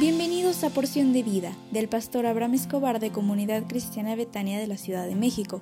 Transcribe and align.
Bienvenidos 0.00 0.64
a 0.64 0.70
Porción 0.70 1.12
de 1.12 1.22
Vida 1.22 1.52
del 1.72 1.86
pastor 1.86 2.24
Abraham 2.24 2.54
Escobar 2.54 3.00
de 3.00 3.12
Comunidad 3.12 3.64
Cristiana 3.68 4.16
Betania 4.16 4.58
de 4.58 4.66
la 4.66 4.78
Ciudad 4.78 5.06
de 5.06 5.14
México. 5.14 5.60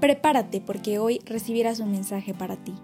Prepárate 0.00 0.62
porque 0.62 0.98
hoy 0.98 1.20
recibirás 1.26 1.78
un 1.78 1.92
mensaje 1.92 2.32
para 2.32 2.56
ti. 2.56 2.74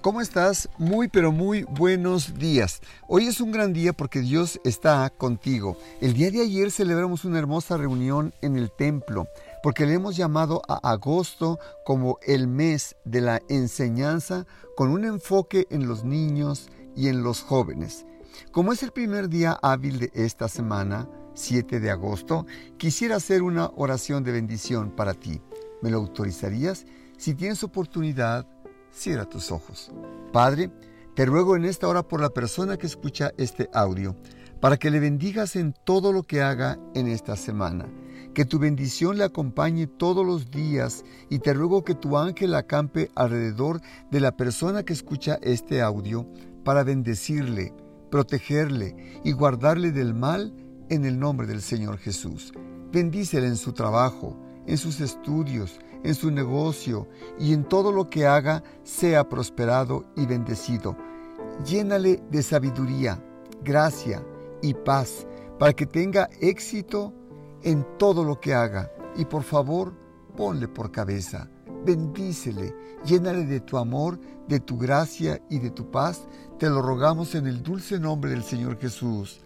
¿Cómo 0.00 0.22
estás? 0.22 0.70
Muy 0.78 1.08
pero 1.08 1.32
muy 1.32 1.64
buenos 1.64 2.38
días. 2.38 2.80
Hoy 3.06 3.26
es 3.26 3.42
un 3.42 3.52
gran 3.52 3.74
día 3.74 3.92
porque 3.92 4.20
Dios 4.20 4.58
está 4.64 5.10
contigo. 5.10 5.76
El 6.00 6.14
día 6.14 6.30
de 6.30 6.40
ayer 6.40 6.70
celebramos 6.70 7.26
una 7.26 7.38
hermosa 7.38 7.76
reunión 7.76 8.32
en 8.40 8.56
el 8.56 8.70
templo 8.70 9.26
porque 9.62 9.86
le 9.86 9.94
hemos 9.94 10.16
llamado 10.16 10.62
a 10.68 10.76
agosto 10.90 11.58
como 11.84 12.18
el 12.22 12.48
mes 12.48 12.96
de 13.04 13.20
la 13.20 13.40
enseñanza 13.48 14.46
con 14.76 14.90
un 14.90 15.04
enfoque 15.04 15.66
en 15.70 15.86
los 15.86 16.04
niños 16.04 16.68
y 16.96 17.08
en 17.08 17.22
los 17.22 17.42
jóvenes. 17.42 18.06
Como 18.52 18.72
es 18.72 18.82
el 18.82 18.92
primer 18.92 19.28
día 19.28 19.58
hábil 19.62 19.98
de 19.98 20.10
esta 20.14 20.48
semana, 20.48 21.08
7 21.34 21.80
de 21.80 21.90
agosto, 21.90 22.46
quisiera 22.78 23.16
hacer 23.16 23.42
una 23.42 23.70
oración 23.76 24.24
de 24.24 24.32
bendición 24.32 24.90
para 24.90 25.14
ti. 25.14 25.40
¿Me 25.82 25.90
lo 25.90 25.98
autorizarías? 25.98 26.86
Si 27.16 27.34
tienes 27.34 27.62
oportunidad, 27.62 28.46
cierra 28.92 29.24
tus 29.24 29.50
ojos. 29.52 29.92
Padre, 30.32 30.70
te 31.14 31.26
ruego 31.26 31.56
en 31.56 31.64
esta 31.64 31.88
hora 31.88 32.02
por 32.02 32.20
la 32.20 32.30
persona 32.30 32.76
que 32.76 32.86
escucha 32.86 33.32
este 33.36 33.68
audio, 33.72 34.16
para 34.60 34.76
que 34.76 34.90
le 34.90 35.00
bendigas 35.00 35.56
en 35.56 35.74
todo 35.84 36.12
lo 36.12 36.22
que 36.22 36.42
haga 36.42 36.78
en 36.94 37.08
esta 37.08 37.36
semana. 37.36 37.86
Que 38.34 38.44
tu 38.44 38.58
bendición 38.58 39.18
le 39.18 39.24
acompañe 39.24 39.86
todos 39.86 40.24
los 40.24 40.50
días 40.50 41.04
y 41.28 41.40
te 41.40 41.52
ruego 41.52 41.82
que 41.82 41.94
tu 41.94 42.16
ángel 42.16 42.54
acampe 42.54 43.10
alrededor 43.14 43.80
de 44.10 44.20
la 44.20 44.36
persona 44.36 44.84
que 44.84 44.92
escucha 44.92 45.38
este 45.42 45.82
audio 45.82 46.26
para 46.64 46.84
bendecirle, 46.84 47.74
protegerle 48.10 49.20
y 49.24 49.32
guardarle 49.32 49.90
del 49.90 50.14
mal 50.14 50.54
en 50.90 51.04
el 51.04 51.18
nombre 51.18 51.46
del 51.46 51.60
Señor 51.60 51.98
Jesús. 51.98 52.52
Bendícele 52.92 53.46
en 53.46 53.56
su 53.56 53.72
trabajo, 53.72 54.36
en 54.66 54.78
sus 54.78 55.00
estudios, 55.00 55.80
en 56.04 56.14
su 56.14 56.30
negocio 56.30 57.08
y 57.38 57.52
en 57.52 57.64
todo 57.64 57.92
lo 57.92 58.10
que 58.10 58.26
haga 58.26 58.62
sea 58.84 59.28
prosperado 59.28 60.04
y 60.16 60.26
bendecido. 60.26 60.96
Llénale 61.64 62.22
de 62.30 62.42
sabiduría, 62.42 63.22
gracia 63.64 64.24
y 64.62 64.74
paz 64.74 65.26
para 65.58 65.72
que 65.72 65.86
tenga 65.86 66.28
éxito 66.40 67.12
en 67.62 67.86
todo 67.98 68.24
lo 68.24 68.40
que 68.40 68.54
haga. 68.54 68.90
Y 69.16 69.24
por 69.24 69.42
favor, 69.42 69.94
ponle 70.36 70.68
por 70.68 70.90
cabeza. 70.90 71.48
Bendícele, 71.84 72.74
llénale 73.04 73.46
de 73.46 73.60
tu 73.60 73.78
amor, 73.78 74.20
de 74.48 74.60
tu 74.60 74.76
gracia 74.76 75.40
y 75.48 75.58
de 75.58 75.70
tu 75.70 75.90
paz. 75.90 76.26
Te 76.58 76.68
lo 76.68 76.82
rogamos 76.82 77.34
en 77.34 77.46
el 77.46 77.62
dulce 77.62 77.98
nombre 77.98 78.30
del 78.30 78.42
Señor 78.42 78.78
Jesús. 78.78 79.40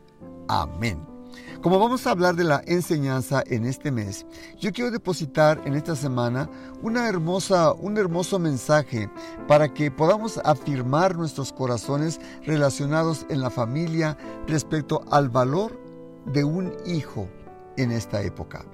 Amén. 0.49 1.15
Como 1.63 1.79
vamos 1.79 2.07
a 2.07 2.11
hablar 2.11 2.37
de 2.37 2.45
la 2.45 2.63
enseñanza 2.67 3.43
en 3.47 3.65
este 3.65 3.91
mes, 3.91 4.27
yo 4.61 4.73
quiero 4.73 4.91
depositar 4.91 5.61
en 5.65 5.75
esta 5.75 5.97
semana 5.97 6.49
una 6.83 7.09
hermosa, 7.09 7.73
un 7.73 7.97
hermoso 7.97 8.39
mensaje 8.39 9.11
para 9.49 9.73
que 9.73 9.91
podamos 9.91 10.39
afirmar 10.45 11.17
nuestros 11.17 11.53
corazones 11.53 12.21
relacionados 12.45 13.27
en 13.31 13.41
la 13.41 13.51
familia 13.51 14.17
respecto 14.47 15.03
al 15.11 15.29
valor 15.29 15.81
de 16.27 16.45
un 16.45 16.73
hijo 16.87 17.29
en 17.77 17.91
esta 17.93 18.23
época. 18.23 18.65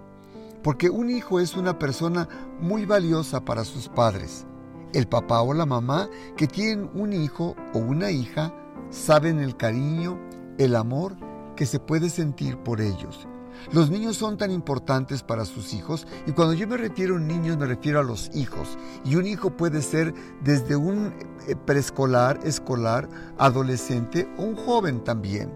Porque 0.62 0.91
un 0.91 1.11
hijo 1.11 1.41
es 1.41 1.56
una 1.56 1.79
persona 1.79 2.29
muy 2.61 2.84
valiosa 2.84 3.45
para 3.45 3.65
sus 3.65 3.89
padres. 3.89 4.47
El 4.93 5.06
papá 5.06 5.41
o 5.43 5.55
la 5.55 5.67
mamá 5.67 6.09
que 6.37 6.47
tienen 6.47 6.91
un 6.94 7.12
hijo 7.12 7.55
o 7.72 7.78
una 7.78 8.11
hija 8.11 8.53
saben 8.91 9.38
el 9.38 9.56
cariño, 9.56 10.19
el 10.59 10.77
amor 10.77 11.16
que 11.56 11.65
se 11.65 11.78
puede 11.78 12.11
sentir 12.11 12.59
por 12.59 12.81
ellos. 12.81 13.27
Los 13.72 13.91
niños 13.91 14.16
son 14.16 14.37
tan 14.37 14.50
importantes 14.50 15.22
para 15.22 15.44
sus 15.44 15.75
hijos 15.75 16.06
y 16.27 16.32
cuando 16.32 16.55
yo 16.55 16.67
me 16.67 16.77
refiero 16.77 17.17
a 17.17 17.21
niños 17.21 17.56
me 17.56 17.67
refiero 17.67 18.00
a 18.00 18.03
los 18.03 18.31
hijos. 18.34 18.78
Y 19.05 19.17
un 19.17 19.27
hijo 19.27 19.56
puede 19.56 19.82
ser 19.82 20.15
desde 20.43 20.77
un 20.77 21.12
eh, 21.47 21.55
preescolar, 21.67 22.41
escolar, 22.44 23.09
adolescente 23.38 24.28
o 24.38 24.43
un 24.43 24.56
joven 24.56 25.05
también. 25.05 25.53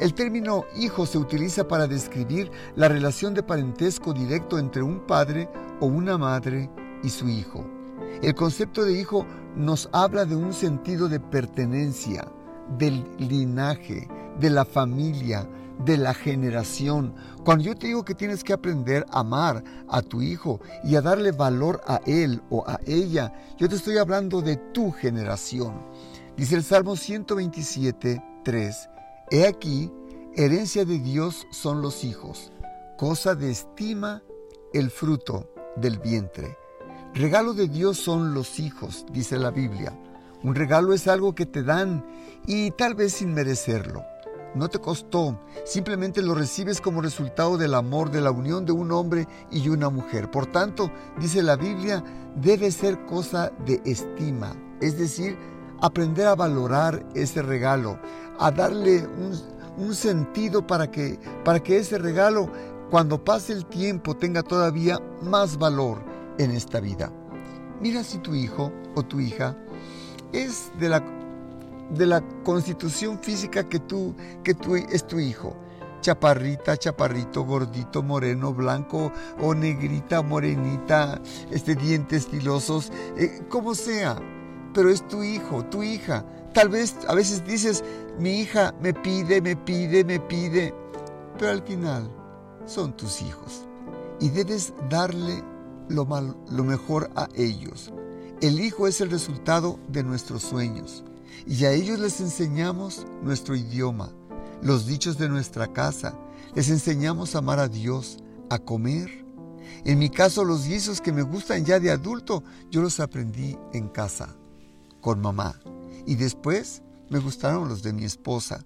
El 0.00 0.12
término 0.12 0.64
hijo 0.76 1.06
se 1.06 1.18
utiliza 1.18 1.68
para 1.68 1.86
describir 1.86 2.50
la 2.74 2.88
relación 2.88 3.32
de 3.32 3.44
parentesco 3.44 4.12
directo 4.12 4.58
entre 4.58 4.82
un 4.82 5.06
padre 5.06 5.48
o 5.80 5.86
una 5.86 6.18
madre 6.18 6.68
y 7.04 7.08
su 7.10 7.28
hijo. 7.28 7.64
El 8.20 8.34
concepto 8.34 8.84
de 8.84 8.98
hijo 8.98 9.24
nos 9.54 9.88
habla 9.92 10.24
de 10.24 10.34
un 10.34 10.52
sentido 10.52 11.08
de 11.08 11.20
pertenencia, 11.20 12.26
del 12.76 13.06
linaje, 13.18 14.08
de 14.40 14.50
la 14.50 14.64
familia, 14.64 15.48
de 15.84 15.96
la 15.96 16.12
generación. 16.12 17.14
Cuando 17.44 17.64
yo 17.64 17.76
te 17.76 17.86
digo 17.86 18.04
que 18.04 18.16
tienes 18.16 18.42
que 18.42 18.52
aprender 18.52 19.06
a 19.10 19.20
amar 19.20 19.62
a 19.88 20.02
tu 20.02 20.22
hijo 20.22 20.60
y 20.82 20.96
a 20.96 21.02
darle 21.02 21.30
valor 21.30 21.80
a 21.86 22.00
él 22.04 22.42
o 22.50 22.64
a 22.66 22.80
ella, 22.84 23.32
yo 23.58 23.68
te 23.68 23.76
estoy 23.76 23.98
hablando 23.98 24.40
de 24.42 24.56
tu 24.56 24.90
generación. 24.90 25.74
Dice 26.36 26.56
el 26.56 26.64
Salmo 26.64 26.96
127, 26.96 28.22
3, 28.44 28.88
He 29.30 29.46
aquí, 29.46 29.90
herencia 30.34 30.84
de 30.84 30.98
Dios 30.98 31.46
son 31.50 31.80
los 31.80 32.04
hijos, 32.04 32.52
cosa 32.98 33.34
de 33.34 33.50
estima 33.50 34.22
el 34.74 34.90
fruto 34.90 35.48
del 35.76 35.98
vientre. 35.98 36.58
Regalo 37.14 37.54
de 37.54 37.68
Dios 37.68 37.96
son 37.96 38.34
los 38.34 38.60
hijos, 38.60 39.06
dice 39.10 39.38
la 39.38 39.50
Biblia. 39.50 39.98
Un 40.42 40.54
regalo 40.54 40.92
es 40.92 41.08
algo 41.08 41.34
que 41.34 41.46
te 41.46 41.62
dan 41.62 42.04
y 42.46 42.70
tal 42.72 42.94
vez 42.94 43.14
sin 43.14 43.32
merecerlo. 43.32 44.04
No 44.54 44.68
te 44.68 44.78
costó, 44.78 45.40
simplemente 45.64 46.20
lo 46.20 46.34
recibes 46.34 46.82
como 46.82 47.00
resultado 47.00 47.56
del 47.56 47.72
amor, 47.74 48.10
de 48.10 48.20
la 48.20 48.30
unión 48.30 48.66
de 48.66 48.72
un 48.72 48.92
hombre 48.92 49.26
y 49.50 49.70
una 49.70 49.88
mujer. 49.88 50.30
Por 50.30 50.46
tanto, 50.46 50.92
dice 51.18 51.42
la 51.42 51.56
Biblia, 51.56 52.04
debe 52.36 52.70
ser 52.70 53.06
cosa 53.06 53.50
de 53.64 53.80
estima, 53.86 54.54
es 54.82 54.98
decir, 54.98 55.38
aprender 55.80 56.26
a 56.26 56.34
valorar 56.34 57.04
ese 57.14 57.42
regalo, 57.42 57.98
a 58.38 58.50
darle 58.50 59.06
un, 59.06 59.94
sentido 59.94 60.66
para 60.66 60.90
que, 60.90 61.18
para 61.44 61.60
que 61.60 61.78
ese 61.78 61.98
regalo, 61.98 62.48
cuando 62.90 63.22
pase 63.22 63.52
el 63.52 63.66
tiempo, 63.66 64.16
tenga 64.16 64.42
todavía 64.42 65.00
más 65.22 65.58
valor 65.58 65.98
en 66.38 66.52
esta 66.52 66.80
vida. 66.80 67.10
Mira 67.80 68.04
si 68.04 68.18
tu 68.18 68.34
hijo 68.34 68.72
o 68.94 69.02
tu 69.02 69.20
hija 69.20 69.56
es 70.32 70.70
de 70.78 70.88
la, 70.88 71.02
de 71.90 72.06
la 72.06 72.22
constitución 72.44 73.18
física 73.18 73.68
que 73.68 73.78
tú, 73.78 74.14
que 74.42 74.54
tú 74.54 74.76
es 74.76 75.06
tu 75.06 75.18
hijo. 75.18 75.56
Chaparrita, 76.00 76.76
chaparrito, 76.76 77.44
gordito, 77.44 78.02
moreno, 78.02 78.52
blanco 78.52 79.10
o 79.40 79.54
negrita, 79.54 80.22
morenita, 80.22 81.20
este, 81.50 81.74
dientes 81.74 82.26
filosos, 82.26 82.92
eh, 83.16 83.40
como 83.48 83.74
sea. 83.74 84.16
Pero 84.74 84.90
es 84.90 85.06
tu 85.08 85.22
hijo, 85.22 85.64
tu 85.64 85.82
hija. 85.82 86.24
Tal 86.54 86.68
vez 86.68 86.96
a 87.08 87.14
veces 87.14 87.44
dices, 87.44 87.84
mi 88.18 88.40
hija 88.40 88.74
me 88.80 88.94
pide, 88.94 89.42
me 89.42 89.56
pide, 89.56 90.04
me 90.04 90.20
pide. 90.20 90.72
Pero 91.38 91.50
al 91.50 91.62
final 91.62 92.10
son 92.64 92.96
tus 92.96 93.20
hijos. 93.22 93.64
Y 94.20 94.28
debes 94.30 94.72
darle 94.88 95.42
lo, 95.88 96.06
lo 96.50 96.64
mejor 96.64 97.10
a 97.16 97.28
ellos. 97.34 97.92
El 98.40 98.60
Hijo 98.60 98.86
es 98.86 99.00
el 99.00 99.10
resultado 99.10 99.78
de 99.88 100.02
nuestros 100.02 100.42
sueños 100.42 101.04
y 101.46 101.64
a 101.64 101.72
ellos 101.72 101.98
les 101.98 102.20
enseñamos 102.20 103.06
nuestro 103.22 103.54
idioma, 103.54 104.10
los 104.62 104.86
dichos 104.86 105.18
de 105.18 105.28
nuestra 105.28 105.72
casa, 105.72 106.14
les 106.54 106.70
enseñamos 106.70 107.34
a 107.34 107.38
amar 107.38 107.58
a 107.58 107.68
Dios, 107.68 108.18
a 108.50 108.58
comer. 108.58 109.24
En 109.84 109.98
mi 109.98 110.10
caso, 110.10 110.44
los 110.44 110.66
guisos 110.66 111.00
que 111.00 111.12
me 111.12 111.22
gustan 111.22 111.64
ya 111.64 111.80
de 111.80 111.90
adulto, 111.90 112.42
yo 112.70 112.80
los 112.80 113.00
aprendí 113.00 113.56
en 113.72 113.88
casa, 113.88 114.36
con 115.00 115.20
mamá. 115.20 115.60
Y 116.06 116.16
después 116.16 116.82
me 117.10 117.18
gustaron 117.18 117.68
los 117.68 117.82
de 117.82 117.92
mi 117.92 118.04
esposa. 118.04 118.64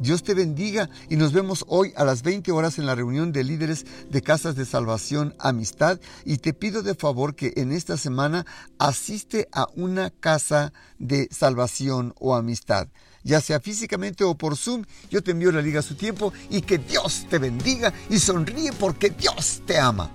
Dios 0.00 0.22
te 0.22 0.34
bendiga 0.34 0.88
y 1.08 1.16
nos 1.16 1.32
vemos 1.32 1.64
hoy 1.66 1.92
a 1.96 2.04
las 2.04 2.22
20 2.22 2.52
horas 2.52 2.78
en 2.78 2.86
la 2.86 2.94
reunión 2.94 3.32
de 3.32 3.42
líderes 3.42 3.84
de 4.08 4.22
Casas 4.22 4.54
de 4.54 4.64
Salvación 4.64 5.34
Amistad 5.40 5.98
y 6.24 6.38
te 6.38 6.54
pido 6.54 6.82
de 6.82 6.94
favor 6.94 7.34
que 7.34 7.52
en 7.56 7.72
esta 7.72 7.96
semana 7.96 8.46
asiste 8.78 9.48
a 9.50 9.66
una 9.74 10.10
casa 10.10 10.72
de 11.00 11.28
salvación 11.32 12.14
o 12.20 12.36
amistad 12.36 12.88
ya 13.24 13.40
sea 13.40 13.60
físicamente 13.60 14.24
o 14.24 14.34
por 14.34 14.56
Zoom. 14.56 14.84
Yo 15.10 15.22
te 15.22 15.32
envío 15.32 15.52
la 15.52 15.60
liga 15.60 15.80
a 15.80 15.82
su 15.82 15.94
tiempo 15.94 16.32
y 16.48 16.62
que 16.62 16.78
Dios 16.78 17.26
te 17.28 17.38
bendiga 17.38 17.92
y 18.08 18.18
sonríe 18.18 18.72
porque 18.72 19.10
Dios 19.10 19.62
te 19.66 19.78
ama. 19.78 20.10